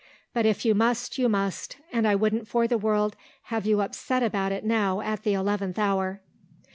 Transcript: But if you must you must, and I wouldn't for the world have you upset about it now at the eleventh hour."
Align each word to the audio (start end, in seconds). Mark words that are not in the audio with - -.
But 0.33 0.47
if 0.47 0.65
you 0.65 0.73
must 0.73 1.19
you 1.19 1.29
must, 1.29 1.77
and 1.93 2.07
I 2.07 2.15
wouldn't 2.15 2.47
for 2.47 2.67
the 2.67 2.75
world 2.79 3.15
have 3.53 3.67
you 3.67 3.81
upset 3.81 4.23
about 4.23 4.51
it 4.51 4.65
now 4.65 4.99
at 5.01 5.21
the 5.21 5.33
eleventh 5.35 5.77
hour." 5.77 6.21